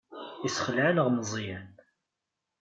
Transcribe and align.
Yessexleɛ-aneɣ 0.43 1.07
Meẓyan. 1.11 1.67